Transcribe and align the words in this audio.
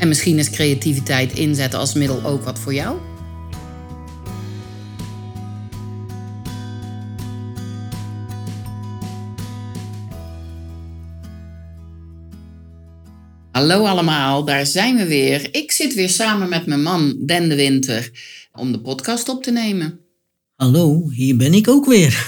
En 0.00 0.08
misschien 0.08 0.38
is 0.38 0.50
creativiteit 0.50 1.32
inzetten 1.32 1.78
als 1.78 1.94
middel 1.94 2.24
ook 2.24 2.42
wat 2.42 2.58
voor 2.58 2.74
jou? 2.74 2.98
Hallo 13.50 13.84
allemaal, 13.84 14.44
daar 14.44 14.66
zijn 14.66 14.96
we 14.96 15.06
weer. 15.06 15.54
Ik 15.54 15.72
zit 15.72 15.94
weer 15.94 16.08
samen 16.08 16.48
met 16.48 16.66
mijn 16.66 16.82
man 16.82 17.16
Den 17.26 17.48
de 17.48 17.54
Winter 17.54 18.10
om 18.52 18.72
de 18.72 18.80
podcast 18.80 19.28
op 19.28 19.42
te 19.42 19.50
nemen. 19.50 20.00
Hallo, 20.56 21.10
hier 21.10 21.36
ben 21.36 21.54
ik 21.54 21.68
ook 21.68 21.86
weer. 21.86 22.26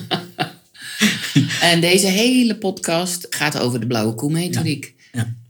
en 1.70 1.80
deze 1.80 2.06
hele 2.06 2.58
podcast 2.58 3.26
gaat 3.30 3.58
over 3.58 3.80
de 3.80 3.86
blauwe 3.86 4.14
koe 4.14 4.30
methodiek. 4.30 4.94
Ja, 5.12 5.20
ja. 5.20 5.41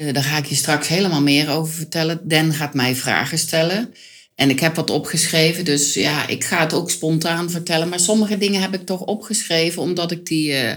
Uh, 0.00 0.12
daar 0.12 0.22
ga 0.22 0.36
ik 0.36 0.46
je 0.46 0.54
straks 0.54 0.88
helemaal 0.88 1.22
meer 1.22 1.48
over 1.48 1.72
vertellen. 1.72 2.20
Den 2.24 2.52
gaat 2.52 2.74
mij 2.74 2.94
vragen 2.94 3.38
stellen. 3.38 3.94
En 4.34 4.50
ik 4.50 4.60
heb 4.60 4.74
wat 4.76 4.90
opgeschreven, 4.90 5.64
dus 5.64 5.94
ja, 5.94 6.26
ik 6.26 6.44
ga 6.44 6.60
het 6.60 6.72
ook 6.72 6.90
spontaan 6.90 7.50
vertellen. 7.50 7.88
Maar 7.88 8.00
sommige 8.00 8.38
dingen 8.38 8.60
heb 8.60 8.74
ik 8.74 8.86
toch 8.86 9.04
opgeschreven 9.04 9.82
omdat 9.82 10.10
ik 10.10 10.26
die 10.26 10.52
uh, 10.52 10.72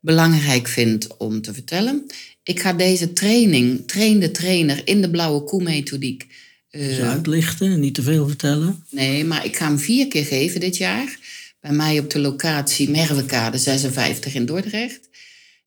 belangrijk 0.00 0.68
vind 0.68 1.16
om 1.16 1.42
te 1.42 1.54
vertellen. 1.54 2.06
Ik 2.42 2.60
ga 2.60 2.72
deze 2.72 3.12
training, 3.12 3.86
train 3.86 4.20
de 4.20 4.30
trainer 4.30 4.80
in 4.84 5.00
de 5.00 5.10
blauwe 5.10 5.44
koe 5.44 5.62
methodiek. 5.62 6.26
Uh, 6.70 7.10
uitlichten, 7.10 7.80
niet 7.80 7.94
te 7.94 8.02
veel 8.02 8.26
vertellen. 8.26 8.84
Nee, 8.90 9.24
maar 9.24 9.44
ik 9.44 9.56
ga 9.56 9.66
hem 9.66 9.78
vier 9.78 10.08
keer 10.08 10.24
geven 10.24 10.60
dit 10.60 10.76
jaar. 10.76 11.18
Bij 11.60 11.72
mij 11.72 11.98
op 11.98 12.10
de 12.10 12.18
locatie 12.18 12.90
Merwekade 12.90 13.58
56 13.58 14.34
in 14.34 14.46
Dordrecht. 14.46 15.08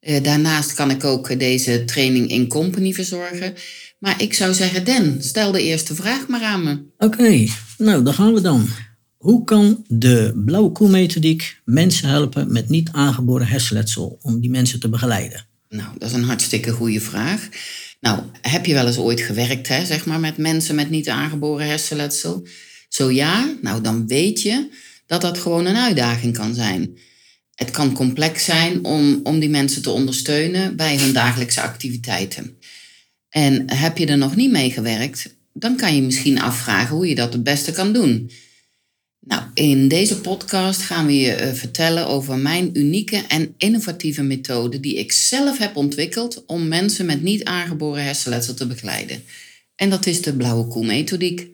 Uh, 0.01 0.23
daarnaast 0.23 0.73
kan 0.73 0.89
ik 0.89 1.03
ook 1.03 1.39
deze 1.39 1.85
training 1.85 2.29
in 2.29 2.47
company 2.47 2.93
verzorgen. 2.93 3.53
Maar 3.99 4.21
ik 4.21 4.33
zou 4.33 4.53
zeggen, 4.53 4.85
Den, 4.85 5.23
stel 5.23 5.51
de 5.51 5.61
eerste 5.61 5.95
vraag 5.95 6.27
maar 6.27 6.43
aan 6.43 6.63
me. 6.63 6.83
Oké, 6.97 7.45
nou 7.77 8.03
dan 8.03 8.13
gaan 8.13 8.33
we 8.33 8.41
dan. 8.41 8.67
Hoe 9.17 9.43
kan 9.43 9.83
de 9.87 10.41
blauwe 10.45 10.71
koe 10.71 10.89
methodiek 10.89 11.61
mensen 11.65 12.09
helpen 12.09 12.51
met 12.51 12.69
niet 12.69 12.89
aangeboren 12.91 13.47
hersenletsel 13.47 14.17
om 14.21 14.39
die 14.39 14.49
mensen 14.49 14.79
te 14.79 14.89
begeleiden? 14.89 15.45
Nou, 15.69 15.89
dat 15.97 16.09
is 16.09 16.15
een 16.15 16.23
hartstikke 16.23 16.71
goede 16.71 17.01
vraag. 17.01 17.49
Nou, 17.99 18.21
heb 18.41 18.65
je 18.65 18.73
wel 18.73 18.87
eens 18.87 18.97
ooit 18.97 19.21
gewerkt, 19.21 19.67
hè, 19.67 19.85
zeg 19.85 20.05
maar, 20.05 20.19
met 20.19 20.37
mensen 20.37 20.75
met 20.75 20.89
niet 20.89 21.09
aangeboren 21.09 21.67
hersenletsel? 21.67 22.47
Zo 22.89 23.11
ja, 23.11 23.55
nou 23.61 23.81
dan 23.81 24.07
weet 24.07 24.41
je 24.41 24.69
dat 25.05 25.21
dat 25.21 25.37
gewoon 25.37 25.65
een 25.65 25.75
uitdaging 25.75 26.33
kan 26.33 26.53
zijn. 26.53 26.97
Het 27.57 27.71
kan 27.71 27.93
complex 27.93 28.45
zijn 28.45 28.85
om, 28.85 29.19
om 29.23 29.39
die 29.39 29.49
mensen 29.49 29.81
te 29.81 29.89
ondersteunen 29.89 30.75
bij 30.75 30.97
hun 30.97 31.13
dagelijkse 31.13 31.61
activiteiten. 31.61 32.57
En 33.29 33.73
heb 33.73 33.97
je 33.97 34.05
er 34.05 34.17
nog 34.17 34.35
niet 34.35 34.51
mee 34.51 34.71
gewerkt, 34.71 35.35
dan 35.53 35.77
kan 35.77 35.95
je 35.95 36.01
misschien 36.01 36.41
afvragen 36.41 36.95
hoe 36.95 37.07
je 37.07 37.15
dat 37.15 37.33
het 37.33 37.43
beste 37.43 37.71
kan 37.71 37.93
doen. 37.93 38.31
Nou, 39.19 39.43
in 39.53 39.87
deze 39.87 40.21
podcast 40.21 40.81
gaan 40.81 41.05
we 41.05 41.19
je 41.19 41.41
uh, 41.41 41.53
vertellen 41.53 42.07
over 42.07 42.37
mijn 42.37 42.69
unieke 42.73 43.23
en 43.27 43.53
innovatieve 43.57 44.23
methode 44.23 44.79
die 44.79 44.95
ik 44.97 45.11
zelf 45.11 45.57
heb 45.57 45.75
ontwikkeld 45.75 46.43
om 46.45 46.67
mensen 46.67 47.05
met 47.05 47.21
niet 47.21 47.43
aangeboren 47.43 48.03
hersenletsel 48.03 48.53
te 48.53 48.67
begeleiden. 48.67 49.23
En 49.75 49.89
dat 49.89 50.05
is 50.05 50.21
de 50.21 50.33
blauwe 50.33 50.67
koe 50.67 50.85
methodiek. 50.85 51.47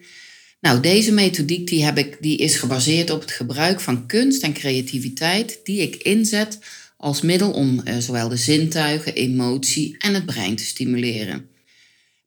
Nou, 0.64 0.80
deze 0.80 1.12
methodiek 1.12 1.68
die 1.68 1.84
heb 1.84 1.98
ik, 1.98 2.18
die 2.20 2.38
is 2.38 2.56
gebaseerd 2.56 3.10
op 3.10 3.22
het 3.22 3.32
gebruik 3.32 3.80
van 3.80 4.06
kunst 4.06 4.44
en 4.44 4.54
creativiteit 4.54 5.60
die 5.64 5.82
ik 5.82 5.96
inzet 5.96 6.60
als 6.98 7.22
middel 7.22 7.52
om 7.52 7.82
uh, 7.86 7.98
zowel 7.98 8.30
de 8.30 8.36
zintuigen, 8.36 9.14
emotie 9.14 9.96
en 9.98 10.14
het 10.14 10.26
brein 10.26 10.56
te 10.56 10.64
stimuleren. 10.64 11.50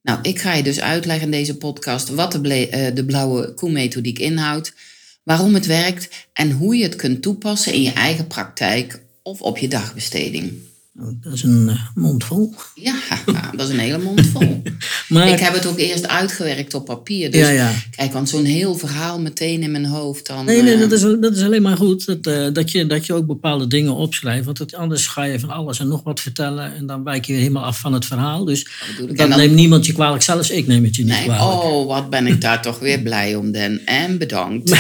Nou, 0.03 0.19
ik 0.23 0.39
ga 0.39 0.53
je 0.53 0.63
dus 0.63 0.81
uitleggen 0.81 1.25
in 1.25 1.31
deze 1.31 1.57
podcast 1.57 2.09
wat 2.09 2.33
de, 2.33 2.69
uh, 2.71 2.95
de 2.95 3.05
blauwe 3.05 3.55
koe 3.55 3.71
methodiek 3.71 4.19
inhoudt 4.19 4.75
waarom 5.23 5.55
het 5.55 5.67
werkt 5.67 6.09
en 6.33 6.51
hoe 6.51 6.77
je 6.77 6.83
het 6.83 6.97
kunt 6.97 7.23
toepassen 7.23 7.73
in 7.73 7.83
je 7.83 7.93
eigen 7.93 8.27
praktijk 8.27 9.03
of 9.23 9.41
op 9.41 9.59
je 9.59 9.69
dagbesteding. 9.69 10.53
Dat 10.99 11.33
is 11.33 11.43
een 11.43 11.69
uh, 11.69 11.81
mond 11.95 12.25
vol. 12.25 12.55
Ja, 12.75 12.95
dat 13.57 13.69
is 13.69 13.75
een 13.75 13.79
hele 13.79 13.99
mond 13.99 14.27
vol. 14.27 14.63
maar, 15.09 15.29
ik 15.29 15.39
heb 15.39 15.53
het 15.53 15.67
ook 15.67 15.79
eerst 15.79 16.09
uitgewerkt 16.09 16.75
op 16.75 16.85
papier. 16.85 17.31
Dus 17.31 17.41
ja, 17.41 17.49
ja. 17.49 17.73
kijk, 17.91 18.13
want 18.13 18.29
zo'n 18.29 18.45
heel 18.45 18.75
verhaal 18.75 19.21
meteen 19.21 19.63
in 19.63 19.71
mijn 19.71 19.87
hoofd. 19.87 20.27
Dan, 20.27 20.45
nee, 20.45 20.63
nee 20.63 20.75
uh, 20.75 20.81
dat, 20.81 20.93
is, 20.93 21.01
dat 21.01 21.37
is 21.37 21.43
alleen 21.43 21.63
maar 21.63 21.77
goed. 21.77 22.07
Dat, 22.07 22.27
uh, 22.27 22.47
dat, 22.53 22.71
je, 22.71 22.87
dat 22.87 23.07
je 23.07 23.13
ook 23.13 23.27
bepaalde 23.27 23.67
dingen 23.67 23.95
opschrijft. 23.95 24.45
Want 24.45 24.59
het, 24.59 24.75
anders 24.75 25.07
ga 25.07 25.23
je 25.23 25.41
van 25.41 25.51
alles 25.51 25.79
en 25.79 25.89
nog 25.89 26.03
wat 26.03 26.21
vertellen. 26.21 26.75
En 26.75 26.87
dan 26.87 27.05
wijk 27.05 27.25
je 27.25 27.33
weer 27.33 27.41
helemaal 27.41 27.65
af 27.65 27.81
van 27.81 27.93
het 27.93 28.05
verhaal. 28.05 28.45
Dus 28.45 28.69
dat, 28.99 29.17
dan, 29.17 29.29
neemt 29.29 29.55
niemand 29.55 29.87
je 29.87 29.93
kwalijk. 29.93 30.23
Zelfs 30.23 30.51
ik 30.51 30.67
neem 30.67 30.85
het 30.85 30.97
je 30.97 31.05
niet 31.05 31.13
nee, 31.13 31.25
kwalijk. 31.25 31.63
Oh, 31.63 31.87
wat 31.87 32.11
ben 32.11 32.27
ik 32.27 32.41
daar 32.41 32.63
toch 32.63 32.79
weer 32.79 33.01
blij 33.01 33.35
om, 33.35 33.53
Den. 33.53 33.87
En 33.87 34.19
bedankt. 34.19 34.71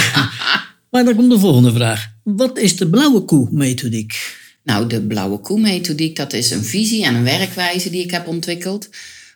maar 0.90 1.04
dan 1.04 1.14
komt 1.16 1.30
de 1.30 1.38
volgende 1.38 1.72
vraag. 1.72 2.06
Wat 2.22 2.58
is 2.58 2.76
de 2.76 2.90
blauwe 2.90 3.20
koe 3.20 3.48
methodiek? 3.50 4.44
Nou, 4.66 4.86
de 4.86 5.02
blauwe 5.02 5.38
koe 5.38 5.60
methodiek, 5.60 6.16
dat 6.16 6.32
is 6.32 6.50
een 6.50 6.64
visie 6.64 7.04
en 7.04 7.14
een 7.14 7.24
werkwijze 7.24 7.90
die 7.90 8.02
ik 8.02 8.10
heb 8.10 8.26
ontwikkeld 8.26 8.88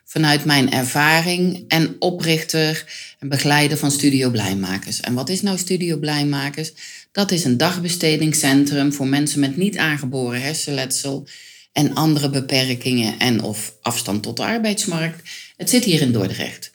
vanuit 0.05 0.45
mijn 0.45 0.71
ervaring 0.71 1.65
en 1.67 1.95
oprichter 1.99 2.85
en 3.19 3.29
begeleider 3.29 3.77
van 3.77 3.91
Studio 3.91 4.29
Blijmakers. 4.29 4.99
En 4.99 5.13
wat 5.13 5.29
is 5.29 5.41
nou 5.41 5.57
Studio 5.57 5.97
Blijmakers? 5.97 6.73
Dat 7.11 7.31
is 7.31 7.43
een 7.43 7.57
dagbestedingscentrum 7.57 8.93
voor 8.93 9.07
mensen 9.07 9.39
met 9.39 9.57
niet 9.57 9.77
aangeboren 9.77 10.41
hersenletsel 10.41 11.27
en 11.71 11.93
andere 11.93 12.29
beperkingen 12.29 13.19
en 13.19 13.41
of 13.41 13.75
afstand 13.81 14.23
tot 14.23 14.37
de 14.37 14.43
arbeidsmarkt. 14.43 15.29
Het 15.57 15.69
zit 15.69 15.83
hier 15.83 16.01
in 16.01 16.11
Dordrecht. 16.11 16.71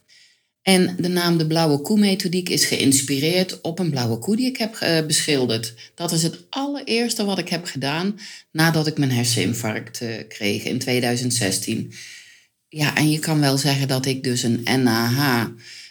En 0.67 0.97
de 0.99 1.09
naam 1.09 1.39
de 1.39 1.47
blauwe 1.47 1.81
koe 1.81 1.99
methodiek 1.99 2.49
is 2.49 2.65
geïnspireerd 2.65 3.61
op 3.61 3.79
een 3.79 3.91
blauwe 3.91 4.19
koe 4.19 4.37
die 4.37 4.47
ik 4.47 4.57
heb 4.57 4.79
uh, 4.83 5.07
beschilderd. 5.07 5.75
Dat 5.95 6.13
is 6.13 6.23
het 6.23 6.39
allereerste 6.49 7.25
wat 7.25 7.39
ik 7.39 7.49
heb 7.49 7.65
gedaan 7.65 8.19
nadat 8.51 8.87
ik 8.87 8.99
mijn 8.99 9.11
herseninfarct 9.11 10.01
uh, 10.01 10.15
kreeg 10.29 10.65
in 10.65 10.79
2016. 10.79 11.93
Ja, 12.69 12.97
en 12.97 13.11
je 13.11 13.19
kan 13.19 13.41
wel 13.41 13.59
zeggen 13.59 13.89
dat 13.89 14.07
ik 14.07 14.25
dus 14.25 14.43
een 14.43 14.63
NAH 14.83 15.47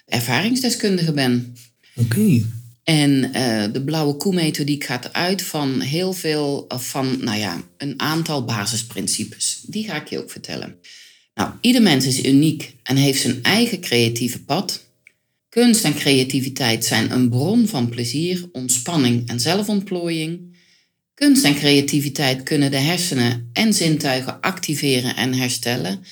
ervaringsdeskundige 0.06 1.12
ben. 1.12 1.56
Oké. 1.96 2.42
En 2.84 3.12
uh, 3.12 3.64
de 3.74 3.82
blauwe 3.86 4.16
koe 4.16 4.34
methodiek 4.34 4.84
gaat 4.84 5.14
uit 5.14 5.42
van 5.42 5.82
heel 5.82 6.14
veel, 6.14 6.66
van 6.68 7.18
nou 7.24 7.38
ja, 7.38 7.62
een 7.78 8.00
aantal 8.00 8.46
basisprincipes. 8.46 9.62
Die 9.68 9.84
ga 9.84 10.02
ik 10.02 10.08
je 10.08 10.20
ook 10.20 10.32
vertellen. 10.32 10.76
Nou, 11.36 11.52
ieder 11.62 11.82
mens 11.82 12.06
is 12.06 12.24
uniek 12.24 12.76
en 12.84 12.96
heeft 12.96 13.22
zijn 13.22 13.44
eigen 13.44 13.80
creatieve 13.80 14.44
pad. 14.44 14.84
Kunst 15.50 15.84
en 15.84 15.96
creativiteit 15.96 16.86
zijn 16.86 17.12
een 17.12 17.30
bron 17.30 17.68
van 17.68 17.90
plezier, 17.90 18.50
ontspanning 18.52 19.30
en 19.30 19.40
zelfontplooiing. 19.40 20.56
Kunst 21.14 21.44
en 21.44 21.56
creativiteit 21.56 22.44
kunnen 22.44 22.72
de 22.72 22.78
hersenen 22.78 23.50
en 23.54 23.74
zintuigen 23.74 24.42
activeren 24.42 25.16
en 25.16 25.34
herstellen. 25.34 26.04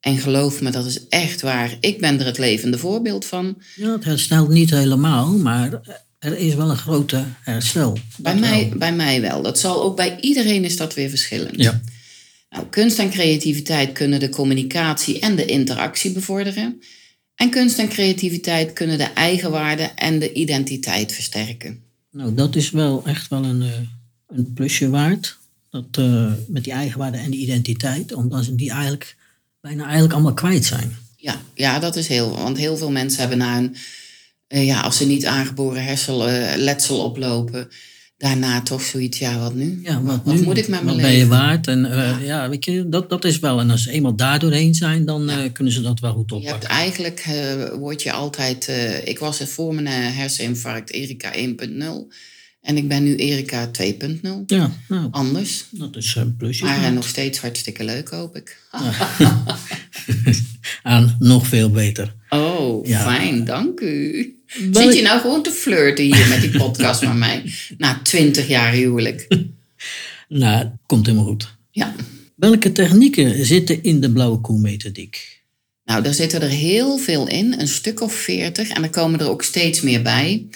En 0.00 0.18
geloof 0.18 0.60
me, 0.60 0.70
dat 0.70 0.86
is 0.86 1.06
echt 1.08 1.40
waar. 1.40 1.76
Ik 1.80 2.00
ben 2.00 2.20
er 2.20 2.26
het 2.26 2.38
levende 2.38 2.78
voorbeeld 2.78 3.24
van. 3.24 3.62
Ja, 3.76 3.92
het 3.92 4.04
herstelt 4.04 4.48
niet 4.48 4.70
helemaal, 4.70 5.38
maar 5.38 5.80
er 6.18 6.38
is 6.38 6.54
wel 6.54 6.70
een 6.70 6.76
grote 6.76 7.24
herstel. 7.40 7.98
Bij 8.16 8.36
mij, 8.36 8.72
bij 8.76 8.94
mij 8.94 9.20
wel. 9.20 9.42
Dat 9.42 9.58
zal 9.58 9.82
ook 9.82 9.96
bij 9.96 10.20
iedereen 10.20 10.64
is 10.64 10.76
dat 10.76 10.94
weer 10.94 11.08
verschillend. 11.08 11.56
Ja. 11.56 11.80
Nou, 12.50 12.66
kunst 12.66 12.98
en 12.98 13.10
creativiteit 13.10 13.92
kunnen 13.92 14.20
de 14.20 14.28
communicatie 14.28 15.20
en 15.20 15.36
de 15.36 15.44
interactie 15.44 16.12
bevorderen. 16.12 16.82
En 17.34 17.50
kunst 17.50 17.78
en 17.78 17.88
creativiteit 17.88 18.72
kunnen 18.72 18.98
de 18.98 19.04
eigenwaarde 19.04 19.82
en 19.82 20.18
de 20.18 20.32
identiteit 20.32 21.12
versterken. 21.12 21.82
Nou, 22.10 22.34
dat 22.34 22.56
is 22.56 22.70
wel 22.70 23.02
echt 23.06 23.28
wel 23.28 23.44
een, 23.44 23.62
eh, 23.62 23.68
een 24.26 24.52
plusje 24.52 24.90
waard. 24.90 25.38
Dat, 25.70 25.96
uh, 25.98 26.32
met 26.46 26.64
die 26.64 26.72
eigenwaarde 26.72 27.18
en 27.18 27.30
die 27.30 27.40
identiteit, 27.40 28.12
omdat 28.12 28.44
ze 28.44 28.54
die 28.54 28.70
eigenlijk 28.70 29.16
bijna 29.60 29.82
eigenlijk 29.82 30.12
allemaal 30.12 30.34
kwijt 30.34 30.64
zijn. 30.64 30.96
Ja, 31.16 31.40
ja, 31.54 31.78
dat 31.78 31.96
is 31.96 32.08
heel. 32.08 32.36
Want 32.36 32.56
heel 32.56 32.76
veel 32.76 32.90
mensen 32.90 33.20
hebben 33.20 33.38
na 33.38 33.58
een. 33.58 33.76
Uh, 34.48 34.66
ja, 34.66 34.80
als 34.80 34.96
ze 34.96 35.06
niet 35.06 35.26
aangeboren 35.26 35.84
hersenletsel 35.84 37.04
oplopen, 37.04 37.68
daarna 38.20 38.62
toch 38.62 38.82
zoiets, 38.82 39.18
ja, 39.18 39.38
wat 39.38 39.54
nu? 39.54 39.80
Ja, 39.82 40.02
wat, 40.02 40.20
wat, 40.24 40.40
moet 40.40 40.58
ik 40.58 40.68
met 40.68 40.82
mijn 40.82 40.96
leven? 40.96 41.10
ben 41.10 41.20
je 41.20 41.26
waard? 41.26 41.66
En 41.66 41.84
uh, 41.84 42.26
ja. 42.26 42.48
weet 42.48 42.64
je, 42.64 42.88
dat, 42.88 43.10
dat 43.10 43.24
is 43.24 43.38
wel. 43.38 43.60
En 43.60 43.70
als 43.70 43.82
ze 43.82 43.90
eenmaal 43.90 44.14
daar 44.14 44.38
doorheen 44.38 44.74
zijn, 44.74 45.04
dan 45.04 45.30
uh, 45.30 45.36
kunnen 45.52 45.72
ze 45.72 45.80
dat 45.80 46.00
wel 46.00 46.12
goed 46.12 46.32
oppakken. 46.32 46.46
Je 46.46 46.52
hebt 46.52 46.64
eigenlijk, 46.64 47.26
uh, 47.28 47.78
word 47.78 48.02
je 48.02 48.12
altijd... 48.12 48.70
ik 49.04 49.18
was 49.18 49.38
voor 49.38 49.74
mijn 49.74 49.86
herseninfarct 49.86 50.90
Erika 50.90 51.32
1.0. 51.34 51.42
En 52.60 52.76
ik 52.76 52.88
ben 52.88 53.02
nu 53.02 53.16
Erika 53.16 53.70
2.0. 53.82 54.20
Ja, 54.46 54.72
nou, 54.88 55.08
Anders. 55.10 55.64
Dat 55.70 55.96
is 55.96 56.14
een 56.14 56.36
plusje. 56.36 56.64
Maar 56.64 56.92
nog 56.92 57.08
steeds 57.08 57.40
hartstikke 57.40 57.84
leuk, 57.84 58.08
hoop 58.08 58.36
ik. 58.36 58.58
Aan 60.82 61.16
nog 61.18 61.46
veel 61.46 61.70
beter. 61.70 62.14
Oh, 62.28 62.86
fijn, 62.86 63.44
dank 63.44 63.80
u. 63.80 64.34
Zit 64.50 64.94
je 64.94 65.02
nou 65.02 65.20
gewoon 65.20 65.42
te 65.42 65.50
flirten 65.50 66.04
hier 66.04 66.28
met 66.28 66.40
die 66.40 66.50
podcast 66.58 67.04
van 67.04 67.18
mij? 67.18 67.52
Na 67.78 68.00
twintig 68.02 68.48
jaar 68.48 68.72
huwelijk. 68.72 69.28
nou, 70.28 70.68
komt 70.86 71.06
helemaal 71.06 71.26
goed. 71.26 71.56
Ja. 71.70 71.94
Welke 72.36 72.72
technieken 72.72 73.46
zitten 73.46 73.82
in 73.82 74.00
de 74.00 74.12
blauwe 74.12 74.40
koe-methodiek? 74.40 75.42
Nou, 75.84 76.02
daar 76.02 76.14
zitten 76.14 76.42
er 76.42 76.48
heel 76.48 76.98
veel 76.98 77.28
in, 77.28 77.54
een 77.58 77.68
stuk 77.68 78.00
of 78.00 78.14
veertig. 78.14 78.68
En 78.68 78.82
er 78.82 78.90
komen 78.90 79.20
er 79.20 79.28
ook 79.28 79.42
steeds 79.42 79.80
meer 79.80 80.02
bij. 80.02 80.46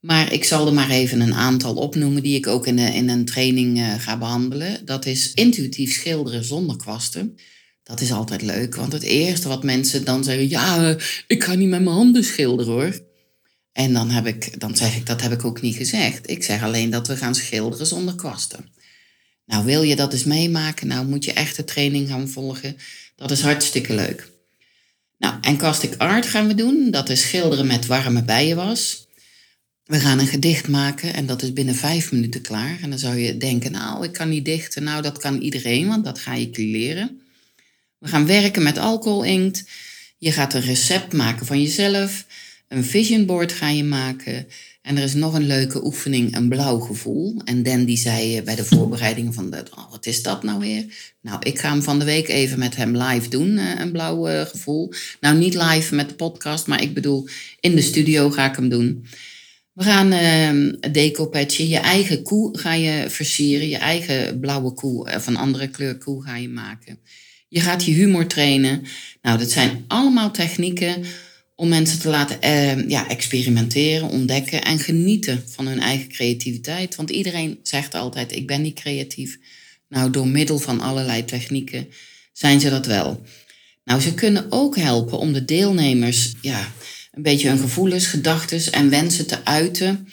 Maar 0.00 0.32
ik 0.32 0.44
zal 0.44 0.66
er 0.66 0.72
maar 0.72 0.90
even 0.90 1.20
een 1.20 1.34
aantal 1.34 1.74
opnoemen 1.74 2.22
die 2.22 2.36
ik 2.36 2.46
ook 2.46 2.66
in, 2.66 2.78
in 2.78 3.08
een 3.08 3.24
training 3.24 3.78
uh, 3.78 3.94
ga 3.98 4.18
behandelen. 4.18 4.84
Dat 4.84 5.06
is 5.06 5.32
intuïtief 5.34 5.92
schilderen 5.92 6.44
zonder 6.44 6.76
kwasten. 6.76 7.36
Dat 7.82 8.00
is 8.00 8.12
altijd 8.12 8.42
leuk, 8.42 8.74
want 8.74 8.92
het 8.92 9.02
eerste 9.02 9.48
wat 9.48 9.64
mensen 9.64 10.04
dan 10.04 10.24
zeggen, 10.24 10.48
ja, 10.48 10.90
uh, 10.90 10.96
ik 11.26 11.44
ga 11.44 11.54
niet 11.54 11.68
met 11.68 11.82
mijn 11.82 11.96
handen 11.96 12.24
schilderen 12.24 12.72
hoor. 12.72 13.04
En 13.76 13.92
dan, 13.92 14.10
heb 14.10 14.26
ik, 14.26 14.60
dan 14.60 14.76
zeg 14.76 14.96
ik, 14.96 15.06
dat 15.06 15.22
heb 15.22 15.32
ik 15.32 15.44
ook 15.44 15.60
niet 15.60 15.76
gezegd. 15.76 16.30
Ik 16.30 16.42
zeg 16.42 16.62
alleen 16.62 16.90
dat 16.90 17.06
we 17.06 17.16
gaan 17.16 17.34
schilderen 17.34 17.86
zonder 17.86 18.14
kwasten. 18.14 18.68
Nou, 19.46 19.64
wil 19.64 19.82
je 19.82 19.96
dat 19.96 20.12
eens 20.12 20.24
meemaken? 20.24 20.86
Nou, 20.86 21.06
moet 21.06 21.24
je 21.24 21.32
echt 21.32 21.56
de 21.56 21.64
training 21.64 22.08
gaan 22.08 22.28
volgen. 22.28 22.76
Dat 23.16 23.30
is 23.30 23.40
hartstikke 23.40 23.94
leuk. 23.94 24.30
Nou, 25.18 25.34
en 25.40 25.56
Castic 25.56 25.94
Art 25.96 26.26
gaan 26.26 26.46
we 26.46 26.54
doen. 26.54 26.90
Dat 26.90 27.08
is 27.08 27.20
schilderen 27.20 27.66
met 27.66 27.86
warme 27.86 28.22
bijenwas. 28.22 29.06
We 29.84 30.00
gaan 30.00 30.18
een 30.18 30.26
gedicht 30.26 30.68
maken 30.68 31.14
en 31.14 31.26
dat 31.26 31.42
is 31.42 31.52
binnen 31.52 31.74
vijf 31.74 32.12
minuten 32.12 32.40
klaar. 32.40 32.78
En 32.82 32.90
dan 32.90 32.98
zou 32.98 33.16
je 33.16 33.36
denken, 33.36 33.72
nou, 33.72 34.04
ik 34.04 34.12
kan 34.12 34.28
niet 34.28 34.44
dichten. 34.44 34.82
Nou, 34.82 35.02
dat 35.02 35.18
kan 35.18 35.40
iedereen, 35.40 35.88
want 35.88 36.04
dat 36.04 36.18
ga 36.18 36.34
je 36.34 36.50
leren. 36.52 37.20
We 37.98 38.08
gaan 38.08 38.26
werken 38.26 38.62
met 38.62 38.78
alcoholinkt. 38.78 39.64
Je 40.18 40.32
gaat 40.32 40.54
een 40.54 40.60
recept 40.60 41.12
maken 41.12 41.46
van 41.46 41.62
jezelf. 41.62 42.24
Een 42.68 42.84
vision 42.84 43.26
board 43.26 43.52
ga 43.52 43.68
je 43.68 43.84
maken. 43.84 44.46
En 44.82 44.96
er 44.96 45.02
is 45.02 45.14
nog 45.14 45.34
een 45.34 45.46
leuke 45.46 45.84
oefening, 45.84 46.36
een 46.36 46.48
blauw 46.48 46.78
gevoel. 46.78 47.40
En 47.44 47.62
Dan 47.62 47.84
die 47.84 47.96
zei 47.96 48.42
bij 48.42 48.54
de 48.54 48.64
voorbereiding 48.74 49.34
van, 49.34 49.50
dat, 49.50 49.70
oh, 49.70 49.90
wat 49.90 50.06
is 50.06 50.22
dat 50.22 50.42
nou 50.42 50.58
weer? 50.58 50.84
Nou, 51.20 51.38
ik 51.42 51.58
ga 51.58 51.70
hem 51.70 51.82
van 51.82 51.98
de 51.98 52.04
week 52.04 52.28
even 52.28 52.58
met 52.58 52.76
hem 52.76 52.96
live 52.96 53.28
doen, 53.28 53.58
eh, 53.58 53.80
een 53.80 53.92
blauw 53.92 54.26
eh, 54.26 54.40
gevoel. 54.40 54.92
Nou, 55.20 55.36
niet 55.36 55.54
live 55.54 55.94
met 55.94 56.08
de 56.08 56.14
podcast, 56.14 56.66
maar 56.66 56.82
ik 56.82 56.94
bedoel, 56.94 57.28
in 57.60 57.74
de 57.74 57.82
studio 57.82 58.30
ga 58.30 58.50
ik 58.50 58.56
hem 58.56 58.68
doen. 58.68 59.06
We 59.72 59.82
gaan 59.82 60.12
uh, 60.12 60.72
decopatchen. 60.92 61.68
Je 61.68 61.78
eigen 61.78 62.22
koe 62.22 62.58
ga 62.58 62.72
je 62.72 63.04
versieren. 63.08 63.68
Je 63.68 63.76
eigen 63.76 64.40
blauwe 64.40 64.72
koe 64.72 65.14
of 65.14 65.26
een 65.26 65.36
andere 65.36 65.68
kleur 65.68 65.98
koe 65.98 66.22
ga 66.22 66.36
je 66.36 66.48
maken. 66.48 66.98
Je 67.48 67.60
gaat 67.60 67.84
je 67.84 67.92
humor 67.92 68.26
trainen. 68.26 68.82
Nou, 69.22 69.38
dat 69.38 69.50
zijn 69.50 69.84
allemaal 69.88 70.30
technieken 70.30 71.04
om 71.56 71.68
mensen 71.68 71.98
te 71.98 72.08
laten 72.08 72.38
uh, 72.44 72.88
ja, 72.88 73.08
experimenteren, 73.08 74.08
ontdekken 74.08 74.64
en 74.64 74.78
genieten 74.78 75.44
van 75.48 75.66
hun 75.66 75.80
eigen 75.80 76.08
creativiteit. 76.08 76.94
Want 76.94 77.10
iedereen 77.10 77.58
zegt 77.62 77.94
altijd: 77.94 78.32
ik 78.32 78.46
ben 78.46 78.62
niet 78.62 78.80
creatief. 78.80 79.38
Nou, 79.88 80.10
door 80.10 80.28
middel 80.28 80.58
van 80.58 80.80
allerlei 80.80 81.24
technieken 81.24 81.88
zijn 82.32 82.60
ze 82.60 82.70
dat 82.70 82.86
wel. 82.86 83.22
Nou, 83.84 84.00
ze 84.00 84.14
kunnen 84.14 84.46
ook 84.48 84.76
helpen 84.76 85.18
om 85.18 85.32
de 85.32 85.44
deelnemers 85.44 86.32
ja, 86.40 86.72
een 87.12 87.22
beetje 87.22 87.48
hun 87.48 87.58
gevoelens, 87.58 88.06
gedachten 88.06 88.72
en 88.72 88.90
wensen 88.90 89.26
te 89.26 89.44
uiten. 89.44 90.08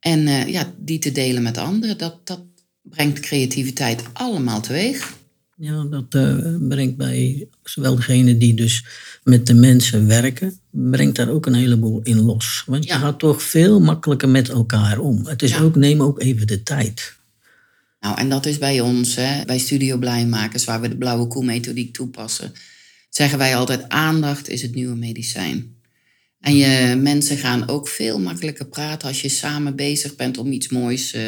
En 0.00 0.26
uh, 0.26 0.48
ja, 0.48 0.74
die 0.78 0.98
te 0.98 1.12
delen 1.12 1.42
met 1.42 1.58
anderen. 1.58 1.98
Dat, 1.98 2.26
dat 2.26 2.40
brengt 2.82 3.20
creativiteit 3.20 4.02
allemaal 4.12 4.60
teweeg. 4.60 5.18
Ja, 5.62 5.84
dat 5.84 6.14
uh, 6.14 6.68
brengt 6.68 6.96
bij 6.96 7.48
zowel 7.62 7.96
degene 7.96 8.36
die 8.36 8.54
dus 8.54 8.84
met 9.24 9.46
de 9.46 9.54
mensen 9.54 10.06
werken, 10.06 10.58
brengt 10.70 11.16
daar 11.16 11.28
ook 11.28 11.46
een 11.46 11.54
heleboel 11.54 12.00
in 12.02 12.20
los. 12.20 12.62
Want 12.66 12.84
je 12.84 12.92
gaat 12.92 13.18
toch 13.18 13.42
veel 13.42 13.80
makkelijker 13.80 14.28
met 14.28 14.48
elkaar 14.48 14.98
om. 14.98 15.26
Het 15.26 15.42
is 15.42 15.60
ook, 15.60 15.76
neem 15.76 16.02
ook 16.02 16.20
even 16.20 16.46
de 16.46 16.62
tijd. 16.62 17.16
Nou, 18.00 18.18
en 18.18 18.28
dat 18.28 18.46
is 18.46 18.58
bij 18.58 18.80
ons, 18.80 19.14
hè, 19.14 19.44
bij 19.44 19.58
Studio 19.58 19.98
Blijmakers, 19.98 20.64
waar 20.64 20.80
we 20.80 20.88
de 20.88 20.96
blauwe 20.96 21.26
koe 21.26 21.44
methodiek 21.44 21.92
toepassen, 21.92 22.52
zeggen 23.08 23.38
wij 23.38 23.56
altijd 23.56 23.88
aandacht 23.88 24.48
is 24.48 24.62
het 24.62 24.74
nieuwe 24.74 24.96
medicijn. 24.96 25.76
En 26.40 26.56
je 26.56 26.96
mensen 26.96 27.36
gaan 27.36 27.68
ook 27.68 27.88
veel 27.88 28.18
makkelijker 28.20 28.66
praten 28.66 29.08
als 29.08 29.20
je 29.20 29.28
samen 29.28 29.76
bezig 29.76 30.16
bent 30.16 30.38
om 30.38 30.52
iets 30.52 30.68
moois, 30.68 31.14
uh, 31.14 31.22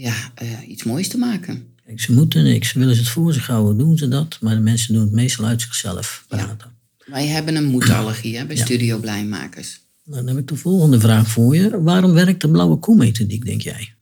ja, 0.00 0.32
uh, 0.42 0.68
iets 0.68 0.82
moois 0.82 1.08
te 1.08 1.18
maken. 1.18 1.66
Kijk, 1.86 2.00
ze 2.00 2.12
moeten 2.12 2.44
niks. 2.44 2.72
Willen 2.72 2.94
ze 2.94 3.00
het 3.00 3.10
voor 3.10 3.32
zich 3.32 3.46
houden, 3.46 3.78
doen 3.78 3.96
ze 3.96 4.08
dat. 4.08 4.38
Maar 4.40 4.54
de 4.54 4.60
mensen 4.60 4.94
doen 4.94 5.02
het 5.02 5.12
meestal 5.12 5.44
uit 5.44 5.60
zichzelf 5.60 6.24
praten. 6.28 6.72
Wij 7.04 7.26
hebben 7.26 7.56
een 7.56 7.64
moedallergie 7.64 8.36
hè, 8.36 8.46
bij 8.46 8.56
Studio 8.56 8.98
Blijmakers. 8.98 9.80
Nou, 10.04 10.24
dan 10.24 10.34
heb 10.34 10.38
ik 10.42 10.48
de 10.48 10.56
volgende 10.56 11.00
vraag 11.00 11.28
voor 11.28 11.56
je. 11.56 11.82
Waarom 11.82 12.12
werkt 12.12 12.40
de 12.40 12.50
blauwe 12.50 12.76
koe-methodiek, 12.76 13.44
denk 13.44 13.60
jij? 13.60 13.94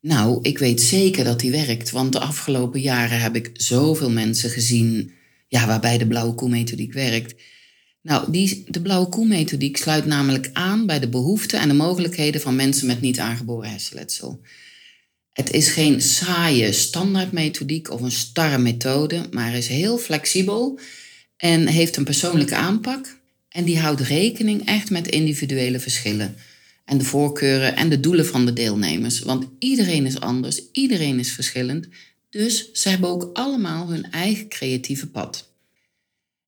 Nou, 0.00 0.38
ik 0.42 0.58
weet 0.58 0.80
zeker 0.80 1.24
dat 1.24 1.40
die 1.40 1.50
werkt. 1.50 1.90
Want 1.90 2.12
de 2.12 2.20
afgelopen 2.20 2.80
jaren 2.80 3.20
heb 3.20 3.36
ik 3.36 3.50
zoveel 3.52 4.10
mensen 4.10 4.50
gezien 4.50 5.12
ja, 5.48 5.66
waarbij 5.66 5.98
de 5.98 6.06
blauwe 6.06 6.34
koe-methodiek 6.34 6.92
werkt. 6.92 7.34
Nou, 8.02 8.30
die, 8.30 8.64
de 8.68 8.80
blauwe 8.80 9.08
koe-methodiek 9.08 9.76
sluit 9.76 10.06
namelijk 10.06 10.50
aan 10.52 10.86
bij 10.86 11.00
de 11.00 11.08
behoeften 11.08 11.60
en 11.60 11.68
de 11.68 11.74
mogelijkheden 11.74 12.40
van 12.40 12.56
mensen 12.56 12.86
met 12.86 13.00
niet 13.00 13.18
aangeboren 13.18 13.70
hersenletsel. 13.70 14.40
Het 15.34 15.50
is 15.50 15.68
geen 15.68 16.00
saaie 16.00 16.72
standaardmethodiek 16.72 17.90
of 17.90 18.00
een 18.00 18.10
starre 18.10 18.58
methode, 18.58 19.26
maar 19.30 19.54
is 19.54 19.68
heel 19.68 19.98
flexibel 19.98 20.78
en 21.36 21.66
heeft 21.66 21.96
een 21.96 22.04
persoonlijke 22.04 22.54
aanpak. 22.54 23.18
En 23.48 23.64
die 23.64 23.78
houdt 23.78 24.00
rekening 24.00 24.66
echt 24.66 24.90
met 24.90 25.08
individuele 25.08 25.80
verschillen 25.80 26.36
en 26.84 26.98
de 26.98 27.04
voorkeuren 27.04 27.76
en 27.76 27.88
de 27.88 28.00
doelen 28.00 28.26
van 28.26 28.46
de 28.46 28.52
deelnemers. 28.52 29.18
Want 29.18 29.46
iedereen 29.58 30.06
is 30.06 30.20
anders, 30.20 30.60
iedereen 30.72 31.18
is 31.18 31.32
verschillend, 31.32 31.88
dus 32.30 32.72
ze 32.72 32.88
hebben 32.88 33.08
ook 33.08 33.30
allemaal 33.32 33.88
hun 33.88 34.10
eigen 34.10 34.48
creatieve 34.48 35.06
pad. 35.06 35.52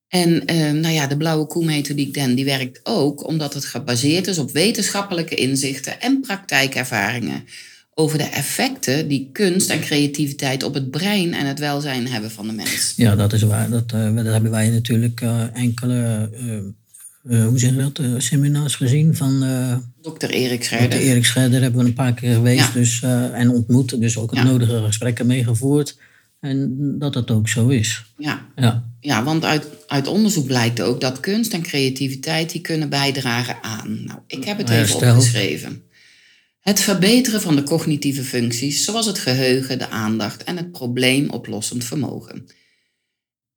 En 0.09 0.47
eh, 0.47 0.71
nou 0.71 0.95
ja, 0.95 1.07
de 1.07 1.17
blauwe 1.17 1.47
koe-methodiek 1.47 2.15
Den 2.15 2.35
die 2.35 2.45
werkt 2.45 2.81
ook 2.83 3.27
omdat 3.27 3.55
het 3.55 3.65
gebaseerd 3.65 4.27
is 4.27 4.39
op 4.39 4.51
wetenschappelijke 4.51 5.35
inzichten 5.35 6.01
en 6.01 6.21
praktijkervaringen 6.21 7.45
over 7.99 8.19
de 8.19 8.25
effecten 8.25 9.09
die 9.09 9.29
kunst 9.33 9.71
en 9.71 9.81
creativiteit 9.81 10.63
op 10.63 10.75
het 10.75 10.91
brein 10.91 11.35
en 11.35 11.47
het 11.47 11.59
welzijn 11.59 12.09
hebben 12.09 12.31
van 12.31 12.47
de 12.47 12.53
mens. 12.53 12.93
Ja, 12.97 13.17
dat 13.17 13.33
is 13.33 13.43
waar. 13.43 13.71
Dat, 13.71 13.93
uh, 13.95 14.17
dat 14.17 14.25
hebben 14.25 14.51
wij 14.51 14.71
natuurlijk 14.71 15.21
uh, 15.21 15.57
enkele, 15.57 16.31
uh, 17.25 17.47
hoe 17.47 17.59
zeg 17.59 17.71
je 17.71 17.91
dat, 17.93 18.23
seminars 18.23 18.75
gezien 18.75 19.17
van... 19.17 19.45
Dr. 20.03 20.27
Erik 20.27 20.65
Scherder. 20.65 20.99
Erik 20.99 21.25
Scherder 21.25 21.63
hebben 21.63 21.81
we 21.81 21.87
een 21.87 21.95
paar 21.95 22.15
keer 22.15 22.35
geweest 22.35 22.73
dus, 22.73 23.03
en 23.33 23.51
ontmoet. 23.51 24.01
Dus 24.01 24.19
ook 24.19 24.35
het 24.35 24.45
nodige 24.45 24.83
gesprekken 24.85 25.27
meegevoerd. 25.27 25.97
En 26.41 26.75
dat 26.99 27.15
het 27.15 27.31
ook 27.31 27.49
zo 27.49 27.69
is. 27.69 28.05
Ja, 28.19 28.47
ja. 28.57 28.85
ja 29.01 29.25
want 29.25 29.45
uit, 29.45 29.67
uit 29.87 30.07
onderzoek 30.07 30.47
blijkt 30.47 30.81
ook 30.81 31.01
dat 31.01 31.21
kunst 31.21 31.53
en 31.53 31.63
creativiteit 31.63 32.53
die 32.53 32.61
kunnen 32.61 32.89
bijdragen 32.89 33.57
aan. 33.63 34.05
Nou, 34.05 34.19
ik 34.27 34.45
heb 34.45 34.59
het 34.59 34.71
even 34.71 34.95
opgeschreven. 34.95 35.83
Het 36.67 36.81
verbeteren 36.81 37.41
van 37.41 37.57
de 37.57 37.63
cognitieve 37.63 38.25
functies, 38.25 38.85
zoals 38.85 39.07
het 39.07 39.19
geheugen, 39.19 39.79
de 39.79 39.89
aandacht 39.89 40.45
en 40.45 40.57
het 40.57 40.73
probleemoplossend 40.73 41.85
vermogen. 41.85 42.47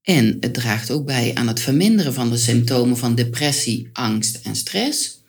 En 0.02 0.38
het 0.40 0.54
draagt 0.54 0.92
ook 0.92 1.06
bij 1.06 1.32
aan 1.34 1.48
het 1.48 1.60
verminderen 1.60 2.14
van 2.14 2.30
de 2.30 2.38
symptomen 2.38 2.98
van 2.98 3.16
depressie, 3.16 3.90
angst 3.94 4.40
en 4.44 4.56
stress. 4.56 5.24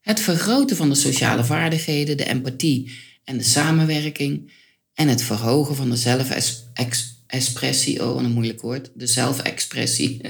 Het 0.00 0.20
vergroten 0.20 0.76
van 0.76 0.88
de 0.88 0.94
sociale 0.94 1.44
vaardigheden, 1.44 2.16
de 2.16 2.24
empathie 2.24 2.92
en 3.24 3.38
de 3.38 3.44
samenwerking. 3.44 4.52
En 4.94 5.08
het 5.08 5.22
verhogen 5.22 5.76
van 5.76 5.90
de 5.90 5.96
zelfexpressie, 5.96 8.06
oh 8.06 8.22
een 8.22 8.32
moeilijk 8.32 8.60
woord, 8.60 8.90
de 8.94 9.06
zelfexpressie, 9.06 10.20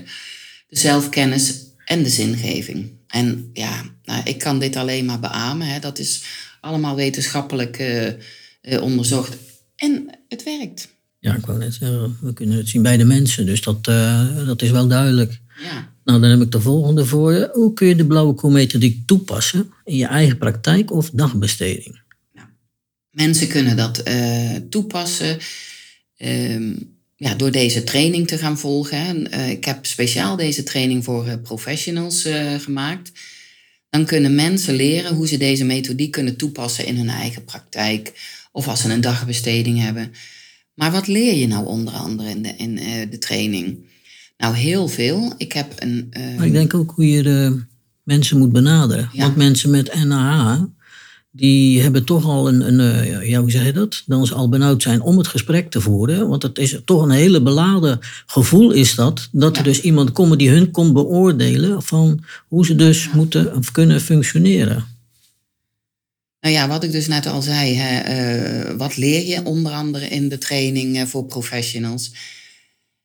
de 0.68 0.78
zelfkennis 0.78 1.62
En 1.84 2.02
de 2.02 2.08
zingeving. 2.08 2.90
En 3.06 3.50
ja, 3.52 3.84
nou, 4.02 4.22
ik 4.24 4.38
kan 4.38 4.58
dit 4.58 4.76
alleen 4.76 5.04
maar 5.04 5.20
beamen. 5.20 5.66
Hè. 5.66 5.78
Dat 5.78 5.98
is 5.98 6.22
allemaal 6.64 6.96
wetenschappelijk 6.96 7.78
uh, 7.78 8.82
onderzocht. 8.82 9.36
En 9.76 10.10
het 10.28 10.42
werkt. 10.42 10.88
Ja, 11.18 11.34
ik 11.34 11.46
wou 11.46 11.58
net 11.58 11.74
zeggen, 11.74 12.18
we 12.20 12.32
kunnen 12.32 12.56
het 12.56 12.68
zien 12.68 12.82
bij 12.82 12.96
de 12.96 13.04
mensen. 13.04 13.46
Dus 13.46 13.60
dat, 13.60 13.88
uh, 13.88 14.46
dat 14.46 14.62
is 14.62 14.70
wel 14.70 14.88
duidelijk. 14.88 15.40
Ja. 15.62 15.92
Nou, 16.04 16.20
dan 16.20 16.30
heb 16.30 16.40
ik 16.40 16.52
de 16.52 16.60
volgende 16.60 17.06
voor 17.06 17.32
je. 17.32 17.50
Hoe 17.52 17.72
kun 17.72 17.86
je 17.86 17.96
de 17.96 18.06
blauwe 18.06 18.34
koolmethodiek 18.34 19.06
toepassen 19.06 19.72
in 19.84 19.96
je 19.96 20.06
eigen 20.06 20.38
praktijk 20.38 20.92
of 20.92 21.10
dagbesteding? 21.10 22.00
Nou, 22.32 22.48
mensen 23.10 23.48
kunnen 23.48 23.76
dat 23.76 24.02
toepassen 24.70 25.38
ehm, 26.16 26.72
ja, 27.16 27.34
door 27.34 27.50
deze 27.50 27.84
training 27.84 28.26
te 28.26 28.38
gaan 28.38 28.58
volgen. 28.58 29.34
Uh, 29.34 29.50
ik 29.50 29.64
heb 29.64 29.86
speciaal 29.86 30.36
deze 30.36 30.62
training 30.62 31.04
voor 31.04 31.38
professionals 31.38 32.28
gemaakt. 32.58 33.12
Dan 33.94 34.04
kunnen 34.04 34.34
mensen 34.34 34.74
leren 34.74 35.14
hoe 35.14 35.28
ze 35.28 35.36
deze 35.36 35.64
methodiek 35.64 36.10
kunnen 36.10 36.36
toepassen 36.36 36.86
in 36.86 36.96
hun 36.96 37.08
eigen 37.08 37.44
praktijk. 37.44 38.12
Of 38.52 38.68
als 38.68 38.80
ze 38.80 38.92
een 38.92 39.00
dagbesteding 39.00 39.80
hebben. 39.80 40.12
Maar 40.74 40.92
wat 40.92 41.06
leer 41.06 41.34
je 41.34 41.46
nou 41.46 41.66
onder 41.66 41.94
andere 41.94 42.30
in 42.30 42.42
de, 42.42 42.54
in, 42.56 42.74
de 43.10 43.18
training? 43.18 43.78
Nou, 44.36 44.54
heel 44.54 44.88
veel. 44.88 45.32
Ik 45.36 45.52
heb 45.52 45.72
een. 45.76 46.12
Maar 46.36 46.46
ik 46.46 46.52
denk 46.52 46.74
ook 46.74 46.92
hoe 46.94 47.08
je 47.08 47.22
de 47.22 47.64
mensen 48.02 48.38
moet 48.38 48.52
benaderen. 48.52 49.10
Ja. 49.12 49.22
Want 49.22 49.36
mensen 49.36 49.70
met 49.70 50.04
NAH 50.04 50.62
die 51.36 51.82
hebben 51.82 52.04
toch 52.04 52.24
al 52.24 52.48
een, 52.48 52.60
een 52.60 52.80
eh, 52.80 53.28
ja, 53.28 53.40
hoe 53.40 53.50
zeg 53.50 53.64
je 53.64 53.72
dat? 53.72 54.02
Dan 54.06 54.26
ze 54.26 54.34
al 54.34 54.48
benauwd 54.48 54.82
zijn 54.82 55.00
om 55.00 55.18
het 55.18 55.26
gesprek 55.26 55.70
te 55.70 55.80
voeren. 55.80 56.28
Want 56.28 56.42
het 56.42 56.58
is 56.58 56.78
toch 56.84 57.02
een 57.02 57.10
hele 57.10 57.42
beladen 57.42 57.98
gevoel 58.26 58.70
is 58.70 58.94
dat. 58.94 59.28
Dat 59.32 59.56
er 59.56 59.62
dus 59.62 59.80
iemand 59.80 60.12
komt 60.12 60.38
die 60.38 60.50
hun 60.50 60.70
komt 60.70 60.92
beoordelen 60.92 61.82
van 61.82 62.24
hoe 62.48 62.66
ze 62.66 62.74
dus 62.74 63.10
moeten 63.10 63.56
of 63.56 63.72
kunnen 63.72 64.00
functioneren. 64.00 64.86
Nou 66.40 66.54
ja, 66.54 66.68
wat 66.68 66.84
ik 66.84 66.92
dus 66.92 67.06
net 67.06 67.26
al 67.26 67.42
zei, 67.42 67.74
hè, 67.74 68.66
uh, 68.70 68.76
wat 68.76 68.96
leer 68.96 69.26
je 69.26 69.44
onder 69.44 69.72
andere 69.72 70.08
in 70.08 70.28
de 70.28 70.38
training 70.38 70.96
uh, 70.96 71.02
voor 71.02 71.24
professionals? 71.24 72.12